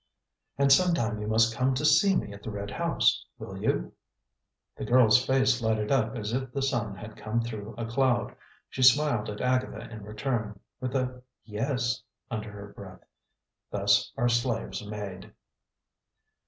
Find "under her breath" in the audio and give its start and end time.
12.31-13.03